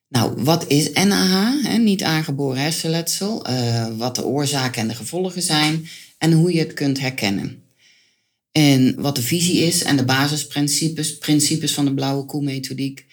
Nou, 0.07 0.33
wat 0.37 0.67
is 0.67 0.91
NAH, 0.91 1.63
hè, 1.63 1.77
niet 1.77 2.03
aangeboren 2.03 2.61
hersenletsel, 2.61 3.45
wat 3.97 4.15
de 4.15 4.25
oorzaken 4.25 4.81
en 4.81 4.87
de 4.87 4.95
gevolgen 4.95 5.41
zijn 5.41 5.87
en 6.17 6.31
hoe 6.31 6.53
je 6.53 6.59
het 6.59 6.73
kunt 6.73 6.99
herkennen. 6.99 7.67
En 8.51 9.01
wat 9.01 9.15
de 9.15 9.21
visie 9.21 9.57
is 9.57 9.83
en 9.83 9.97
de 9.97 10.05
basisprincipes 10.05 11.17
principes 11.17 11.73
van 11.73 11.85
de 11.85 11.93
blauwe 11.93 12.25
koe-methodiek. 12.25 13.05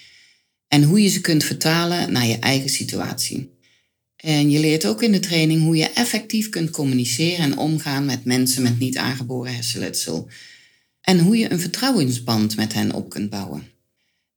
En 0.68 0.82
hoe 0.82 1.02
je 1.02 1.08
ze 1.08 1.20
kunt 1.20 1.44
vertalen 1.44 2.12
naar 2.12 2.26
je 2.26 2.38
eigen 2.38 2.70
situatie. 2.70 3.54
En 4.16 4.50
je 4.50 4.60
leert 4.60 4.86
ook 4.86 5.02
in 5.02 5.12
de 5.12 5.20
training 5.20 5.62
hoe 5.62 5.76
je 5.76 5.90
effectief 5.90 6.48
kunt 6.48 6.70
communiceren 6.70 7.44
en 7.44 7.58
omgaan 7.58 8.04
met 8.04 8.24
mensen 8.24 8.62
met 8.62 8.78
niet 8.78 8.96
aangeboren 8.96 9.54
hersenletsel. 9.54 10.28
En 11.00 11.18
hoe 11.18 11.36
je 11.36 11.50
een 11.50 11.60
vertrouwensband 11.60 12.56
met 12.56 12.72
hen 12.72 12.92
op 12.92 13.10
kunt 13.10 13.30
bouwen. 13.30 13.62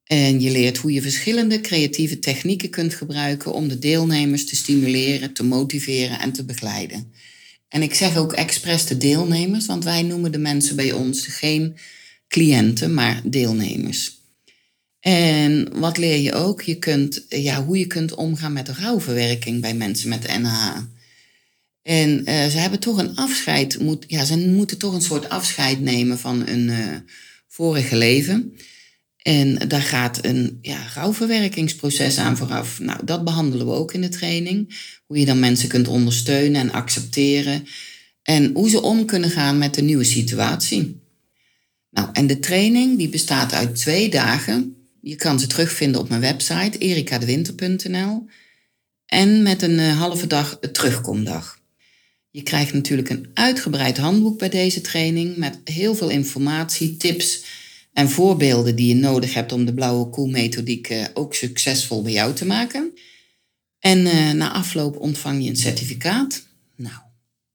En 0.04 0.42
je 0.42 0.52
leert 0.52 0.78
hoe 0.78 0.92
je 0.92 1.02
verschillende 1.02 1.62
creatieve 1.62 2.20
technieken 2.20 2.70
kunt 2.70 2.94
gebruiken 2.94 3.54
om 3.54 3.68
de 3.68 3.80
deelnemers 3.80 4.46
te 4.46 4.56
stimuleren, 4.56 5.34
te 5.34 5.44
motiveren 5.44 6.20
en 6.20 6.32
te 6.32 6.46
begeleiden. 6.46 7.12
En 7.70 7.82
ik 7.82 7.94
zeg 7.94 8.18
ook 8.18 8.34
expres 8.34 8.86
de 8.86 8.98
deelnemers, 8.98 9.66
want 9.66 9.84
wij 9.84 10.02
noemen 10.02 10.32
de 10.32 10.38
mensen 10.38 10.76
bij 10.76 10.92
ons 10.92 11.28
geen 11.28 11.78
cliënten, 12.28 12.94
maar 12.94 13.22
deelnemers. 13.24 14.18
En 15.00 15.80
wat 15.80 15.98
leer 15.98 16.18
je 16.18 16.34
ook? 16.34 16.62
Je 16.62 16.76
kunt, 16.76 17.26
ja, 17.30 17.64
hoe 17.64 17.80
je 17.80 17.88
kunt 17.88 18.16
omgaan 18.16 18.54
met 18.54 18.70
rouwverwerking 18.70 19.62
bij 19.62 19.74
mensen 19.74 20.10
met 20.10 20.28
NH. 20.28 20.78
En 21.82 22.10
uh, 22.10 22.26
ze 22.26 22.58
hebben 22.58 22.80
toch 22.80 22.98
een 22.98 23.16
afscheid, 23.16 23.80
moet, 23.80 24.06
ja, 24.08 24.26
ze 24.26 24.38
moeten 24.38 24.78
toch 24.78 24.94
een 24.94 25.02
soort 25.02 25.30
afscheid 25.30 25.80
nemen 25.80 26.20
van 26.20 26.42
hun 26.46 26.68
uh, 26.68 26.96
vorige 27.48 27.96
leven. 27.96 28.58
En 29.20 29.68
daar 29.68 29.82
gaat 29.82 30.26
een 30.26 30.58
ja, 30.62 30.88
rouwverwerkingsproces 30.94 32.18
aan 32.18 32.38
vooraf. 32.38 32.80
Nou, 32.80 33.00
dat 33.06 33.24
behandelen 33.24 33.66
we 33.66 33.72
ook 33.72 33.94
in 33.94 34.02
de 34.02 34.10
training. 34.10 34.78
Hoe 35.06 35.20
je 35.20 35.26
dan 35.26 35.40
mensen 35.40 35.70
kunt 35.70 35.88
ondersteunen 35.88 36.62
en 36.62 36.72
accepteren. 36.72 37.68
En 38.24 38.52
hoe 38.54 38.70
ze 38.70 38.82
om 38.82 39.06
kunnen 39.06 39.30
gaan 39.30 39.58
met 39.58 39.74
de 39.74 39.82
nieuwe 39.82 40.04
situatie. 40.04 41.02
Nou, 41.90 42.10
en 42.14 42.28
de 42.28 42.40
training 42.40 42.98
die 42.98 43.10
bestaat 43.10 43.54
uit 43.54 43.76
twee 43.76 44.10
dagen. 44.10 44.76
Je 45.02 45.16
kan 45.16 45.40
ze 45.40 45.48
terugvinden 45.48 46.02
op 46.02 46.10
mijn 46.10 46.22
website 46.22 46.78
erikadewinter.nl. 46.78 48.26
En 49.06 49.44
met 49.44 49.62
een 49.62 49.80
uh, 49.80 49.98
halve 49.98 50.28
dag 50.28 50.58
een 50.62 50.72
terugkomdag. 50.72 51.60
Je 52.32 52.44
krijgt 52.44 52.74
natuurlijk 52.74 53.10
een 53.10 53.30
uitgebreid 53.34 53.98
handboek 53.98 54.40
bij 54.40 54.50
deze 54.50 54.82
training 54.82 55.36
met 55.36 55.60
heel 55.64 55.96
veel 55.96 56.10
informatie, 56.10 56.98
tips 56.98 57.44
en 58.00 58.10
voorbeelden 58.10 58.76
die 58.76 58.88
je 58.88 58.96
nodig 58.96 59.34
hebt 59.34 59.52
om 59.52 59.66
de 59.66 59.74
blauwe 59.74 60.10
koe-methodiek 60.10 60.90
uh, 60.90 61.06
ook 61.14 61.34
succesvol 61.34 62.02
bij 62.02 62.12
jou 62.12 62.34
te 62.34 62.46
maken. 62.46 62.92
En 63.80 64.00
uh, 64.00 64.32
na 64.32 64.52
afloop 64.52 64.98
ontvang 64.98 65.44
je 65.44 65.50
een 65.50 65.56
certificaat. 65.56 66.48
Nou, 66.76 66.96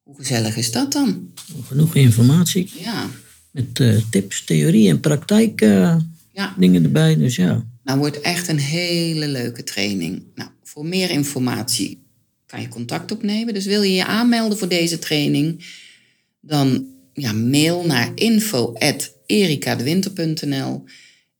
hoe 0.02 0.16
gezellig 0.16 0.56
is 0.56 0.72
dat 0.72 0.92
dan? 0.92 1.32
Genoeg 1.66 1.94
informatie. 1.94 2.70
Ja. 2.78 3.10
Met 3.50 3.78
uh, 3.78 4.00
tips, 4.10 4.44
theorie 4.44 4.88
en 4.88 5.00
praktijk 5.00 5.60
ja. 5.60 6.54
dingen 6.58 6.84
erbij. 6.84 7.16
Dus 7.16 7.36
ja. 7.36 7.64
Nou, 7.84 7.98
wordt 7.98 8.20
echt 8.20 8.48
een 8.48 8.58
hele 8.58 9.28
leuke 9.28 9.62
training. 9.62 10.22
Nou, 10.34 10.50
voor 10.62 10.86
meer 10.86 11.10
informatie 11.10 12.02
kan 12.46 12.60
je 12.60 12.68
contact 12.68 13.12
opnemen. 13.12 13.54
Dus 13.54 13.66
wil 13.66 13.82
je 13.82 13.94
je 13.94 14.06
aanmelden 14.06 14.58
voor 14.58 14.68
deze 14.68 14.98
training, 14.98 15.64
dan 16.40 16.86
ja, 17.12 17.32
mail 17.32 17.84
naar 17.86 18.12
info.erikadewinter.nl 19.26 20.84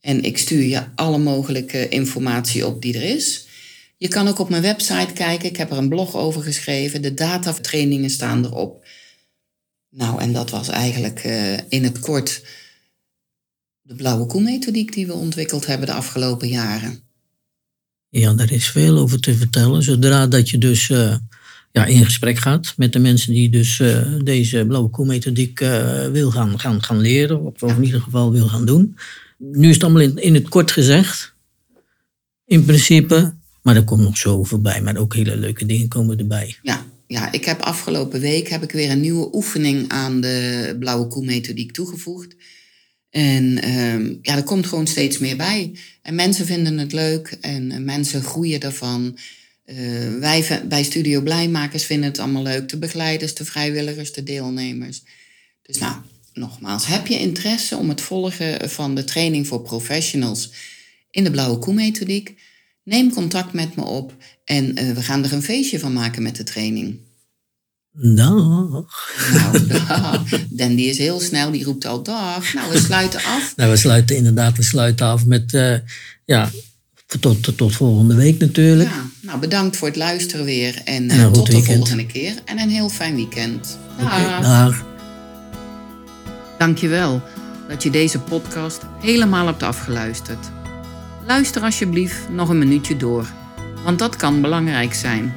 en 0.00 0.23
ik 0.23 0.38
stuur 0.38 0.62
je 0.62 0.85
alle 0.95 1.19
mogelijke 1.19 1.88
informatie 1.88 2.67
op 2.67 2.83
die 2.83 2.95
er 2.95 3.03
is. 3.03 3.47
Je 3.97 4.09
kan 4.09 4.29
ook 4.29 4.38
op 4.38 4.49
mijn 4.49 4.62
website 4.62 5.12
kijken. 5.14 5.49
Ik 5.49 5.57
heb 5.57 5.71
er 5.71 5.79
een 5.79 5.88
blog 5.88 6.17
over 6.17 6.43
geschreven. 6.43 7.03
De 7.03 7.14
datatrainingen 7.14 8.11
staan 8.11 8.45
erop. 8.45 8.87
Nou, 9.91 10.21
en 10.21 10.33
dat 10.33 10.50
was 10.50 10.69
eigenlijk 10.69 11.25
uh, 11.25 11.59
in 11.69 11.85
het 11.85 11.99
kort 11.99 12.43
de 13.83 13.95
blauwe 13.95 14.26
koe-methodiek 14.26 14.93
die 14.93 15.07
we 15.07 15.12
ontwikkeld 15.12 15.67
hebben 15.67 15.87
de 15.87 15.93
afgelopen 15.93 16.49
jaren. 16.49 17.03
Ja, 18.09 18.35
daar 18.35 18.53
is 18.53 18.69
veel 18.69 18.99
over 18.99 19.21
te 19.21 19.35
vertellen. 19.35 19.83
Zodra 19.83 20.26
dat 20.26 20.50
je 20.50 20.59
dus 20.59 20.88
uh, 20.88 21.17
ja, 21.75 21.85
in 21.85 22.04
gesprek 22.04 22.38
gaat 22.38 22.75
met 22.76 22.93
de 22.93 22.99
mensen 22.99 23.33
die 23.33 23.50
dus 23.50 23.78
uh, 23.78 24.07
deze 24.23 24.64
blauwe 24.66 24.90
koe-methodiek 24.90 25.59
wil 26.12 26.31
gaan, 26.31 26.61
gaan, 26.61 26.83
gaan 26.83 27.00
leren, 27.00 27.45
of 27.45 27.62
in 27.62 27.85
ieder 27.85 28.00
geval 28.00 28.33
wil 28.33 28.49
gaan 28.49 28.64
doen. 28.64 28.97
Nu 29.38 29.69
is 29.69 29.75
het 29.75 29.85
allemaal 29.85 30.02
in, 30.02 30.16
in 30.16 30.35
het 30.35 30.49
kort 30.49 30.71
gezegd. 30.71 31.35
In 32.45 32.64
principe 32.64 33.35
maar 33.64 33.76
er 33.76 33.85
komt 33.85 34.02
nog 34.02 34.16
zo 34.16 34.43
voorbij. 34.43 34.83
Maar 34.83 34.97
ook 34.97 35.14
hele 35.14 35.37
leuke 35.37 35.66
dingen 35.66 35.88
komen 35.88 36.19
erbij. 36.19 36.57
Ja, 36.62 36.87
ja 37.07 37.33
ik 37.33 37.45
heb 37.45 37.61
afgelopen 37.61 38.21
week 38.21 38.49
heb 38.49 38.62
ik 38.62 38.73
weer 38.73 38.90
een 38.90 39.00
nieuwe 39.00 39.35
oefening 39.35 39.88
aan 39.88 40.21
de 40.21 40.76
blauwe 40.78 41.07
koe 41.07 41.25
methodiek 41.25 41.73
toegevoegd. 41.73 42.37
En 43.11 43.71
um, 43.71 44.19
ja, 44.23 44.37
er 44.37 44.43
komt 44.43 44.66
gewoon 44.66 44.87
steeds 44.87 45.19
meer 45.19 45.37
bij. 45.37 45.73
En 46.02 46.14
mensen 46.14 46.47
vinden 46.47 46.78
het 46.78 46.93
leuk 46.93 47.37
en 47.40 47.71
uh, 47.71 47.78
mensen 47.78 48.23
groeien 48.23 48.61
daarvan. 48.61 49.19
Uh, 49.66 50.18
wij 50.18 50.62
bij 50.68 50.83
Studio 50.83 51.21
Blijmakers 51.21 51.85
vinden 51.85 52.09
het 52.09 52.18
allemaal 52.18 52.42
leuk. 52.42 52.68
De 52.68 52.78
begeleiders, 52.78 53.35
de 53.35 53.44
vrijwilligers, 53.44 54.12
de 54.12 54.23
deelnemers. 54.23 55.02
Dus 55.62 55.78
nou, 55.78 55.97
nogmaals, 56.33 56.87
heb 56.87 57.06
je 57.06 57.18
interesse 57.18 57.76
om 57.76 57.88
het 57.88 58.00
volgen 58.00 58.71
van 58.71 58.94
de 58.94 59.04
training 59.04 59.47
voor 59.47 59.62
professionals 59.62 60.50
in 61.11 61.25
de 61.25 61.30
blauwe 61.30 61.59
koe 61.59 61.75
methodiek? 61.75 62.35
Neem 62.83 63.12
contact 63.12 63.52
met 63.52 63.76
me 63.76 63.85
op 63.85 64.14
en 64.44 64.78
uh, 64.78 64.92
we 64.92 65.02
gaan 65.02 65.25
er 65.25 65.33
een 65.33 65.42
feestje 65.42 65.78
van 65.78 65.92
maken 65.92 66.23
met 66.23 66.37
de 66.37 66.42
training. 66.42 66.99
Dag. 67.92 69.14
Nou, 69.33 69.66
dag. 69.88 70.28
Dan 70.50 70.75
die 70.75 70.88
is 70.88 70.99
heel 70.99 71.21
snel, 71.21 71.50
die 71.50 71.64
roept 71.64 71.87
al 71.87 72.02
dag. 72.02 72.54
Nou, 72.54 72.73
we 72.73 72.78
sluiten 72.78 73.21
af. 73.25 73.52
Nou, 73.56 73.71
we 73.71 73.76
sluiten 73.76 74.16
inderdaad, 74.16 74.56
we 74.56 74.62
sluiten 74.62 75.06
af 75.06 75.25
met, 75.25 75.52
uh, 75.52 75.76
ja, 76.25 76.50
tot, 77.21 77.56
tot, 77.56 77.75
volgende 77.75 78.14
week 78.14 78.38
natuurlijk. 78.38 78.88
Ja, 78.88 79.04
nou, 79.21 79.38
bedankt 79.38 79.76
voor 79.76 79.88
het 79.88 79.97
luisteren 79.97 80.44
weer 80.44 80.80
en, 80.85 81.04
uh, 81.04 81.30
tot 81.30 81.47
de 81.47 81.62
volgende 81.62 82.06
keer. 82.06 82.35
En 82.44 82.59
een 82.59 82.68
heel 82.68 82.88
fijn 82.88 83.14
weekend. 83.14 83.78
Dag. 83.99 84.06
Okay, 84.06 84.40
dag. 84.42 84.85
Dankjewel 86.59 87.23
dat 87.68 87.83
je 87.83 87.90
deze 87.90 88.18
podcast 88.18 88.83
helemaal 89.00 89.47
hebt 89.47 89.62
afgeluisterd. 89.62 90.50
Luister 91.26 91.62
alsjeblieft 91.62 92.16
nog 92.30 92.49
een 92.49 92.59
minuutje 92.59 92.97
door, 92.97 93.26
want 93.85 93.99
dat 93.99 94.16
kan 94.16 94.40
belangrijk 94.40 94.94
zijn. 94.94 95.35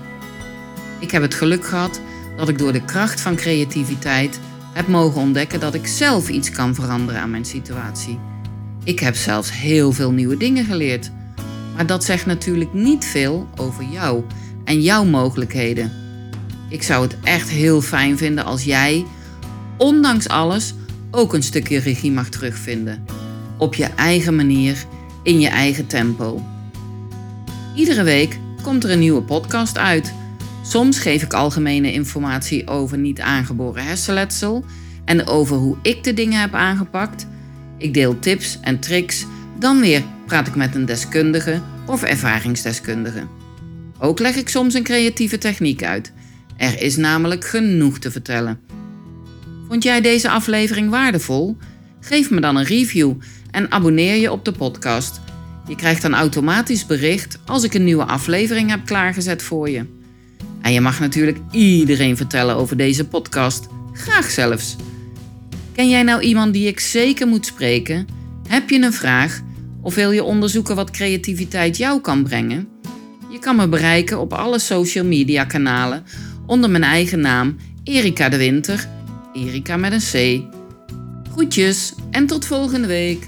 Ik 1.00 1.12
heb 1.12 1.22
het 1.22 1.34
geluk 1.34 1.66
gehad 1.66 2.00
dat 2.38 2.50
ik 2.50 2.58
door 2.58 2.74
de 2.74 2.86
kracht 2.86 3.22
van 3.22 3.36
creativiteit 3.36 4.40
heb 4.74 4.88
mogen 4.88 5.22
ontdekken 5.22 5.60
dat 5.60 5.74
ik 5.74 5.88
zelf 5.88 6.30
iets 6.30 6.52
kan 6.52 6.76
veranderen 6.76 7.22
aan 7.22 7.32
mijn 7.32 7.46
situatie. 7.46 8.20
Ik 8.84 9.00
heb 9.00 9.16
zelfs 9.16 9.52
heel 9.52 9.92
veel 9.92 10.12
nieuwe 10.12 10.38
dingen 10.38 10.66
geleerd. 10.66 11.12
Maar 11.78 11.86
dat 11.86 12.04
zegt 12.04 12.26
natuurlijk 12.26 12.74
niet 12.74 13.06
veel 13.06 13.48
over 13.56 13.84
jou 13.84 14.24
en 14.64 14.82
jouw 14.82 15.04
mogelijkheden. 15.06 15.92
Ik 16.70 16.84
zou 16.84 17.04
het 17.04 17.16
echt 17.24 17.50
heel 17.50 17.82
fijn 17.82 18.18
vinden 18.18 18.46
als 18.46 18.64
jij, 18.64 19.06
ondanks 19.78 20.28
alles, 20.28 20.74
ook 21.12 21.34
een 21.34 21.44
stukje 21.44 21.80
regie 21.80 22.12
mag 22.12 22.30
terugvinden. 22.30 23.06
Op 23.58 23.76
je 23.76 23.86
eigen 23.86 24.36
manier, 24.36 24.86
in 25.24 25.40
je 25.40 25.48
eigen 25.48 25.88
tempo. 25.88 26.46
Iedere 27.76 28.04
week 28.04 28.40
komt 28.62 28.84
er 28.84 28.92
een 28.92 29.00
nieuwe 29.00 29.22
podcast 29.22 29.78
uit. 29.78 30.14
Soms 30.64 31.00
geef 31.00 31.24
ik 31.24 31.34
algemene 31.34 31.94
informatie 31.94 32.68
over 32.68 32.98
niet 32.98 33.22
aangeboren 33.22 33.84
hersenletsel 33.84 34.66
en 35.06 35.28
over 35.28 35.58
hoe 35.58 35.78
ik 35.82 36.04
de 36.04 36.14
dingen 36.14 36.40
heb 36.40 36.54
aangepakt. 36.54 37.28
Ik 37.78 37.94
deel 37.94 38.20
tips 38.20 38.60
en 38.62 38.80
tricks, 38.80 39.26
dan 39.60 39.80
weer 39.80 40.04
praat 40.26 40.48
ik 40.48 40.56
met 40.56 40.76
een 40.76 40.86
deskundige 40.86 41.62
of 41.86 42.04
ervaringsdeskundige. 42.04 43.24
Ook 44.00 44.20
leg 44.20 44.36
ik 44.36 44.50
soms 44.50 44.74
een 44.74 44.84
creatieve 44.84 45.38
techniek 45.38 45.84
uit. 45.84 46.12
Er 46.58 46.82
is 46.82 46.96
namelijk 46.96 47.46
genoeg 47.46 48.00
te 48.00 48.12
vertellen. 48.12 48.60
Vond 49.68 49.84
jij 49.84 50.02
deze 50.02 50.30
aflevering 50.30 50.90
waardevol? 50.90 51.58
Geef 52.00 52.30
me 52.30 52.40
dan 52.40 52.56
een 52.56 52.64
review 52.64 53.14
en 53.52 53.72
abonneer 53.72 54.16
je 54.16 54.32
op 54.32 54.46
de 54.46 54.52
podcast. 54.52 55.20
Je 55.68 55.76
krijgt 55.76 56.02
dan 56.02 56.14
automatisch 56.14 56.86
bericht 56.86 57.40
als 57.46 57.64
ik 57.64 57.74
een 57.74 57.84
nieuwe 57.84 58.06
aflevering 58.06 58.70
heb 58.70 58.86
klaargezet 58.86 59.44
voor 59.44 59.70
je. 59.70 59.86
En 60.62 60.74
je 60.74 60.82
mag 60.82 61.00
natuurlijk 61.00 61.38
iedereen 61.52 62.18
vertellen 62.18 62.56
over 62.56 62.78
deze 62.78 63.08
podcast. 63.08 63.68
Graag 63.94 64.30
zelfs. 64.30 64.76
Ken 65.74 65.90
jij 65.90 66.04
nou 66.04 66.22
iemand 66.22 66.54
die 66.54 66.68
ik 66.68 66.80
zeker 66.80 67.28
moet 67.28 67.46
spreken? 67.46 68.08
Heb 68.48 68.70
je 68.70 68.82
een 68.82 68.94
vraag? 68.94 69.42
Of 69.88 69.96
wil 69.96 70.12
je 70.12 70.24
onderzoeken 70.24 70.76
wat 70.76 70.92
creativiteit 70.92 71.78
jou 71.78 72.02
kan 72.02 72.24
brengen? 72.24 72.68
Je 73.32 73.40
kan 73.40 73.56
me 73.56 73.68
bereiken 73.68 74.20
op 74.20 74.34
alle 74.34 74.60
social 74.60 75.06
media 75.06 75.46
kanalen 75.46 76.04
onder 76.46 76.70
mijn 76.70 76.84
eigen 76.84 77.20
naam 77.20 77.56
Erika 77.84 78.30
de 78.30 78.38
Winter. 78.38 78.88
Erika 79.34 79.78
met 79.78 79.92
een 79.92 80.00
C. 80.12 80.44
Groetjes 81.32 81.94
en 82.12 82.26
tot 82.26 82.46
volgende 82.46 82.88
week. 82.88 83.28